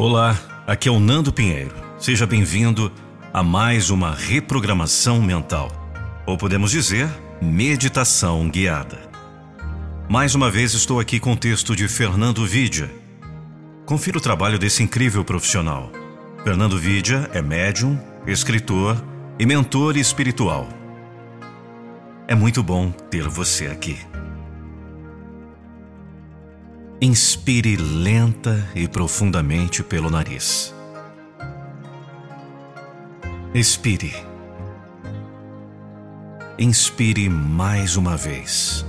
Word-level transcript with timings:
Olá, 0.00 0.38
aqui 0.64 0.88
é 0.88 0.92
o 0.92 1.00
Nando 1.00 1.32
Pinheiro. 1.32 1.74
Seja 1.98 2.24
bem-vindo 2.24 2.92
a 3.32 3.42
mais 3.42 3.90
uma 3.90 4.14
reprogramação 4.14 5.20
mental, 5.20 5.72
ou 6.24 6.38
podemos 6.38 6.70
dizer, 6.70 7.08
meditação 7.42 8.48
guiada. 8.48 8.96
Mais 10.08 10.36
uma 10.36 10.50
vez 10.52 10.72
estou 10.72 11.00
aqui 11.00 11.18
com 11.18 11.32
o 11.32 11.36
texto 11.36 11.74
de 11.74 11.88
Fernando 11.88 12.46
Vidia. 12.46 12.88
Confira 13.84 14.18
o 14.18 14.20
trabalho 14.20 14.56
desse 14.56 14.84
incrível 14.84 15.24
profissional. 15.24 15.90
Fernando 16.44 16.78
Vidia 16.78 17.28
é 17.34 17.42
médium, 17.42 17.98
escritor 18.24 19.04
e 19.36 19.44
mentor 19.44 19.96
espiritual. 19.96 20.68
É 22.28 22.36
muito 22.36 22.62
bom 22.62 22.92
ter 22.92 23.26
você 23.28 23.66
aqui. 23.66 23.98
Inspire 27.00 27.76
lenta 27.76 28.68
e 28.74 28.88
profundamente 28.88 29.84
pelo 29.84 30.10
nariz. 30.10 30.74
Expire. 33.54 34.12
Inspire 36.58 37.28
mais 37.28 37.96
uma 37.96 38.16
vez. 38.16 38.84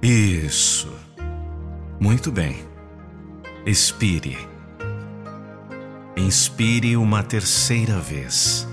Isso. 0.00 0.90
Muito 2.00 2.32
bem. 2.32 2.64
Expire. 3.66 4.38
Inspire 6.16 6.96
uma 6.96 7.22
terceira 7.22 7.98
vez. 7.98 8.66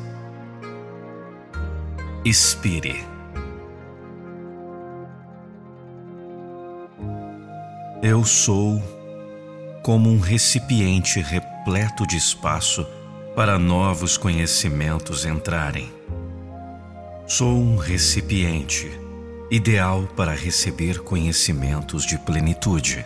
Expire. 2.24 3.11
Eu 8.04 8.26
sou 8.26 8.82
como 9.84 10.10
um 10.10 10.20
recipiente 10.20 11.22
repleto 11.22 12.08
de 12.08 12.18
espaço 12.18 12.84
para 13.36 13.60
novos 13.60 14.18
conhecimentos 14.18 15.24
entrarem. 15.24 15.94
Sou 17.28 17.56
um 17.56 17.76
recipiente 17.76 18.90
ideal 19.52 20.10
para 20.18 20.34
receber 20.34 21.02
conhecimentos 21.02 22.04
de 22.04 22.18
plenitude. 22.18 23.06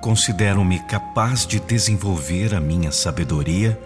Considero-me 0.00 0.80
capaz 0.88 1.46
de 1.46 1.60
desenvolver 1.60 2.52
a 2.52 2.60
minha 2.60 2.90
sabedoria 2.90 3.78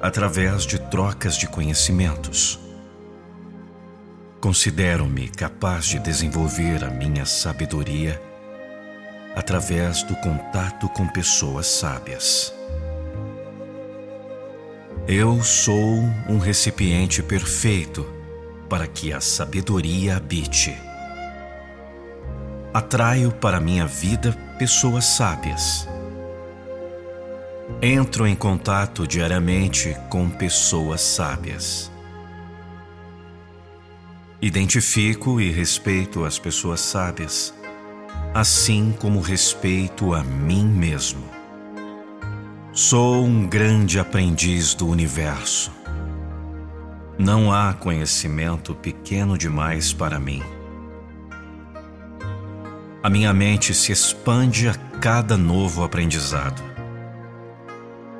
através 0.00 0.66
de 0.66 0.80
trocas 0.80 1.36
de 1.36 1.46
conhecimentos 1.46 2.58
Considero-me 4.40 5.28
capaz 5.28 5.86
de 5.86 5.98
desenvolver 5.98 6.84
a 6.84 6.90
minha 6.90 7.26
sabedoria 7.26 8.22
através 9.34 10.04
do 10.04 10.14
contato 10.14 10.88
com 10.90 11.08
pessoas 11.08 11.66
sábias. 11.66 12.54
Eu 15.08 15.42
sou 15.42 16.04
um 16.28 16.38
recipiente 16.38 17.20
perfeito 17.20 18.06
para 18.68 18.86
que 18.86 19.12
a 19.12 19.20
sabedoria 19.20 20.16
habite. 20.16 20.76
Atraio 22.72 23.32
para 23.32 23.58
minha 23.58 23.86
vida 23.88 24.32
pessoas 24.56 25.04
sábias. 25.04 25.88
Entro 27.82 28.24
em 28.24 28.36
contato 28.36 29.04
diariamente 29.04 29.96
com 30.08 30.30
pessoas 30.30 31.00
sábias. 31.00 31.90
Identifico 34.40 35.40
e 35.40 35.50
respeito 35.50 36.24
as 36.24 36.38
pessoas 36.38 36.78
sábias, 36.78 37.52
assim 38.32 38.94
como 38.96 39.20
respeito 39.20 40.14
a 40.14 40.22
mim 40.22 40.64
mesmo. 40.64 41.24
Sou 42.72 43.24
um 43.24 43.48
grande 43.48 43.98
aprendiz 43.98 44.74
do 44.74 44.86
universo. 44.86 45.72
Não 47.18 47.52
há 47.52 47.72
conhecimento 47.72 48.76
pequeno 48.76 49.36
demais 49.36 49.92
para 49.92 50.20
mim. 50.20 50.40
A 53.02 53.10
minha 53.10 53.32
mente 53.32 53.74
se 53.74 53.90
expande 53.90 54.68
a 54.68 54.74
cada 55.00 55.36
novo 55.36 55.82
aprendizado. 55.82 56.62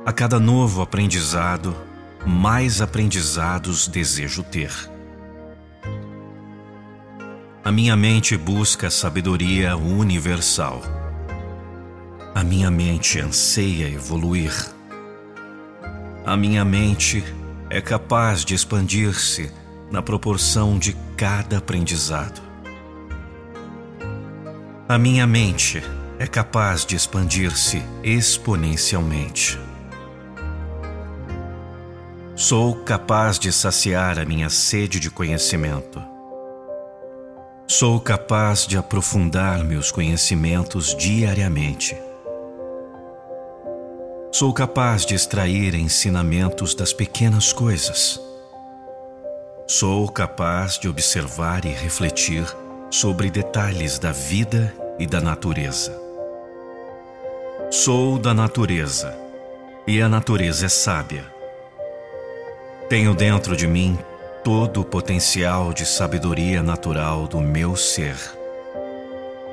A 0.05 0.13
cada 0.13 0.41
novo 0.41 0.83
aprendizado, 0.83 1.77
mais 2.27 2.81
aprendizados 2.81 3.87
desejo 3.87 4.43
ter. 4.43 4.98
A 7.65 7.73
minha 7.73 7.97
mente 7.97 8.37
busca 8.37 8.89
sabedoria 8.89 9.77
universal. 9.77 10.81
A 12.35 12.45
minha 12.45 12.71
mente 12.71 13.21
anseia 13.21 13.89
evoluir. 13.89 14.53
A 16.25 16.37
minha 16.37 16.65
mente 16.65 17.23
é 17.69 17.81
capaz 17.81 18.45
de 18.45 18.55
expandir-se 18.55 19.51
na 19.91 20.01
proporção 20.01 20.79
de 20.79 20.97
cada 21.17 21.59
aprendizado. 21.59 22.41
A 24.89 24.97
minha 24.97 25.27
mente 25.27 25.83
é 26.19 26.27
capaz 26.29 26.87
de 26.87 26.95
expandir-se 26.95 27.83
exponencialmente. 28.05 29.59
Sou 32.37 32.77
capaz 32.85 33.37
de 33.37 33.53
saciar 33.53 34.17
a 34.17 34.25
minha 34.25 34.49
sede 34.49 35.01
de 35.01 35.11
conhecimento 35.11 36.18
Sou 37.71 38.01
capaz 38.01 38.67
de 38.67 38.79
aprofundar 38.79 39.63
meus 39.63 39.93
conhecimentos 39.93 40.97
diariamente. 40.97 41.95
Sou 44.33 44.55
capaz 44.55 45.05
de 45.05 45.15
extrair 45.15 45.75
ensinamentos 45.75 46.75
das 46.75 46.95
pequenas 46.95 47.53
coisas. 47.53 48.19
Sou 49.67 50.11
capaz 50.11 50.79
de 50.79 50.89
observar 50.89 51.67
e 51.67 51.69
refletir 51.69 52.47
sobre 52.91 53.31
detalhes 53.31 53.99
da 53.99 54.13
vida 54.13 54.75
e 54.99 55.07
da 55.07 55.21
natureza. 55.21 55.95
Sou 57.71 58.19
da 58.19 58.33
natureza 58.33 59.15
e 59.87 60.01
a 60.01 60.09
natureza 60.09 60.65
é 60.65 60.71
sábia. 60.71 61.23
Tenho 62.89 63.15
dentro 63.15 63.55
de 63.55 63.67
mim 63.67 63.99
todo 64.45 64.81
o 64.81 64.85
potencial 64.85 65.73
de 65.73 65.85
sabedoria 65.85 66.63
natural 66.63 67.27
do 67.27 67.41
meu 67.41 67.77
ser. 67.77 68.17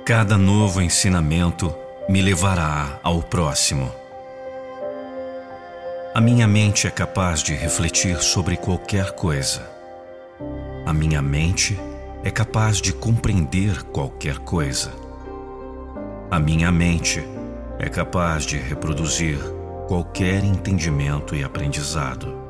Cada 0.06 0.38
novo 0.38 0.82
ensinamento 0.82 1.76
me 2.08 2.22
levará 2.22 3.00
ao 3.02 3.22
próximo. 3.22 3.92
A 6.14 6.22
minha 6.22 6.48
mente 6.48 6.88
é 6.88 6.92
capaz 6.92 7.42
de 7.42 7.54
refletir 7.54 8.22
sobre 8.22 8.56
qualquer 8.56 9.12
coisa. 9.12 9.68
A 10.86 10.94
minha 10.94 11.22
mente 11.22 11.78
é 12.24 12.30
capaz 12.30 12.80
de 12.80 12.94
compreender 12.94 13.84
qualquer 13.86 14.38
coisa. 14.40 14.92
A 16.30 16.40
minha 16.40 16.72
mente 16.72 17.28
é 17.80 17.90
capaz 17.90 18.46
de 18.46 18.58
reproduzir 18.58 19.38
qualquer 19.88 20.44
entendimento 20.44 21.36
e 21.36 21.44
aprendizado. 21.44 22.45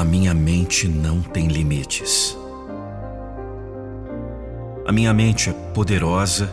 A 0.00 0.04
minha 0.04 0.32
mente 0.32 0.88
não 0.88 1.20
tem 1.20 1.46
limites. 1.46 2.34
A 4.86 4.92
minha 4.92 5.12
mente 5.12 5.50
é 5.50 5.52
poderosa 5.74 6.50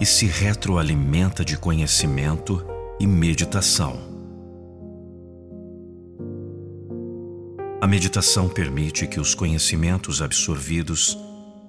e 0.00 0.04
se 0.04 0.26
retroalimenta 0.26 1.44
de 1.44 1.56
conhecimento 1.56 2.66
e 2.98 3.06
meditação. 3.06 4.00
A 7.80 7.86
meditação 7.86 8.48
permite 8.48 9.06
que 9.06 9.20
os 9.20 9.32
conhecimentos 9.32 10.20
absorvidos 10.20 11.16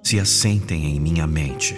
se 0.01 0.19
assentem 0.19 0.85
em 0.95 0.99
minha 0.99 1.27
mente. 1.27 1.75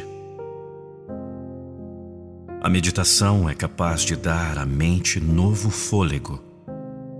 A 2.61 2.69
meditação 2.69 3.49
é 3.49 3.53
capaz 3.53 4.03
de 4.03 4.15
dar 4.15 4.57
à 4.57 4.65
mente 4.65 5.19
novo 5.19 5.69
fôlego 5.69 6.47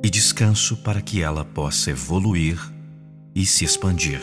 e 0.08 0.10
descanso 0.10 0.78
para 0.78 1.02
que 1.02 1.22
ela 1.22 1.44
possa 1.44 1.92
evoluir 1.92 2.58
e 3.36 3.46
se 3.46 3.66
expandir. 3.66 4.22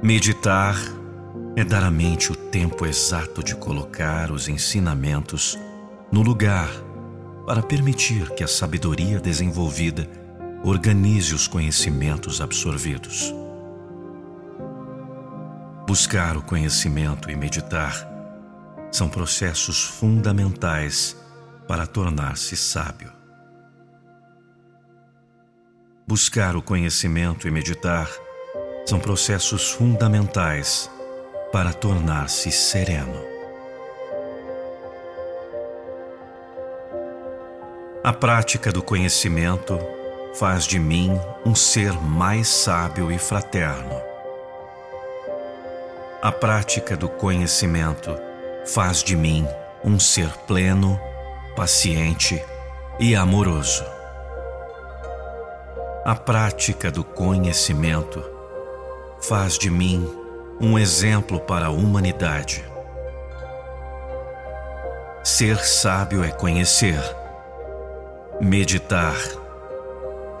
Meditar 0.00 0.76
é 1.56 1.64
dar 1.64 1.82
à 1.82 1.90
mente 1.90 2.30
o 2.30 2.36
tempo 2.36 2.86
exato 2.86 3.42
de 3.42 3.56
colocar 3.56 4.30
os 4.30 4.46
ensinamentos 4.46 5.58
no 6.12 6.22
lugar 6.22 6.70
para 7.44 7.60
permitir 7.60 8.30
que 8.36 8.44
a 8.44 8.48
sabedoria 8.48 9.18
desenvolvida 9.18 10.08
organize 10.62 11.34
os 11.34 11.48
conhecimentos 11.48 12.40
absorvidos. 12.40 13.34
Buscar 15.88 16.36
o 16.36 16.42
conhecimento 16.42 17.32
e 17.32 17.34
meditar 17.34 18.08
são 18.92 19.08
processos 19.08 19.82
fundamentais 19.82 21.16
para 21.66 21.86
tornar-se 21.86 22.56
sábio. 22.56 23.12
Buscar 26.06 26.54
o 26.54 26.62
conhecimento 26.62 27.48
e 27.48 27.50
meditar 27.50 28.08
são 28.86 29.00
processos 29.00 29.70
fundamentais 29.70 30.90
para 31.52 31.72
tornar-se 31.72 32.52
sereno. 32.52 33.36
A 38.04 38.12
prática 38.12 38.70
do 38.70 38.82
conhecimento 38.82 39.76
faz 40.38 40.64
de 40.64 40.78
mim 40.78 41.18
um 41.44 41.56
ser 41.56 41.92
mais 41.94 42.46
sábio 42.46 43.10
e 43.10 43.18
fraterno. 43.18 44.00
A 46.22 46.30
prática 46.30 46.96
do 46.96 47.08
conhecimento 47.08 48.16
faz 48.64 49.02
de 49.02 49.16
mim 49.16 49.44
um 49.82 49.98
ser 49.98 50.28
pleno, 50.46 51.00
paciente 51.56 52.44
e 53.00 53.16
amoroso. 53.16 53.82
A 56.04 56.14
prática 56.14 56.90
do 56.90 57.02
conhecimento 57.02 58.22
faz 59.22 59.58
de 59.58 59.70
mim 59.70 60.06
um 60.60 60.78
exemplo 60.78 61.40
para 61.40 61.66
a 61.66 61.70
humanidade. 61.70 62.62
Ser 65.24 65.58
sábio 65.64 66.22
é 66.22 66.30
conhecer, 66.30 67.00
meditar, 68.38 69.16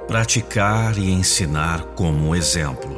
praticar 0.06 0.98
e 0.98 1.10
ensinar 1.10 1.82
como 1.96 2.36
exemplo. 2.36 2.94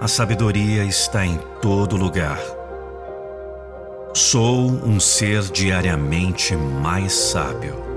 A 0.00 0.08
sabedoria 0.08 0.82
está 0.84 1.26
em 1.26 1.38
todo 1.60 1.94
lugar. 1.94 2.63
Sou 4.16 4.70
um 4.70 5.00
ser 5.00 5.42
diariamente 5.50 6.54
mais 6.54 7.12
sábio. 7.12 7.93